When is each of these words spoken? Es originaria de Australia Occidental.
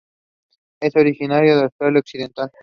Es 0.79 0.95
originaria 0.95 1.55
de 1.55 1.65
Australia 1.65 1.99
Occidental. 1.99 2.51